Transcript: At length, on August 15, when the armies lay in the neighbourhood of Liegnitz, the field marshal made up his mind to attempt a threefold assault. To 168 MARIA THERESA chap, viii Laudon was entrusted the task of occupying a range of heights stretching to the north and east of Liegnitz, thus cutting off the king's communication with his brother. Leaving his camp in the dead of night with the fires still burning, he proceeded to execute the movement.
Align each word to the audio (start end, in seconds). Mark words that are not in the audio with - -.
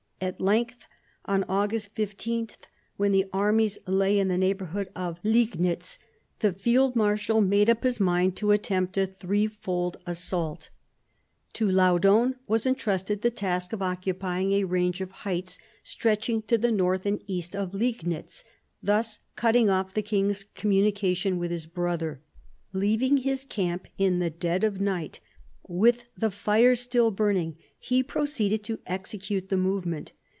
At 0.23 0.39
length, 0.39 0.85
on 1.25 1.43
August 1.49 1.95
15, 1.95 2.49
when 2.95 3.11
the 3.11 3.25
armies 3.33 3.79
lay 3.87 4.19
in 4.19 4.27
the 4.27 4.37
neighbourhood 4.37 4.89
of 4.95 5.19
Liegnitz, 5.23 5.97
the 6.41 6.53
field 6.53 6.95
marshal 6.95 7.41
made 7.41 7.71
up 7.71 7.81
his 7.83 7.99
mind 7.99 8.35
to 8.37 8.51
attempt 8.51 8.99
a 8.99 9.07
threefold 9.07 9.97
assault. 10.05 10.69
To 11.53 11.73
168 11.73 11.73
MARIA 11.73 11.99
THERESA 11.99 11.99
chap, 12.03 12.07
viii 12.07 12.13
Laudon 12.13 12.39
was 12.47 12.65
entrusted 12.67 13.21
the 13.23 13.35
task 13.35 13.73
of 13.73 13.81
occupying 13.81 14.51
a 14.53 14.63
range 14.65 15.01
of 15.01 15.09
heights 15.25 15.57
stretching 15.81 16.43
to 16.43 16.57
the 16.59 16.71
north 16.71 17.07
and 17.07 17.23
east 17.25 17.55
of 17.55 17.73
Liegnitz, 17.73 18.43
thus 18.83 19.17
cutting 19.35 19.71
off 19.71 19.95
the 19.95 20.03
king's 20.03 20.43
communication 20.53 21.39
with 21.39 21.49
his 21.49 21.65
brother. 21.65 22.21
Leaving 22.73 23.17
his 23.17 23.43
camp 23.43 23.87
in 23.97 24.19
the 24.19 24.29
dead 24.29 24.63
of 24.63 24.79
night 24.79 25.19
with 25.67 26.05
the 26.17 26.29
fires 26.29 26.79
still 26.81 27.09
burning, 27.11 27.55
he 27.79 28.03
proceeded 28.03 28.61
to 28.63 28.79
execute 28.85 29.49
the 29.49 29.57
movement. 29.57 30.11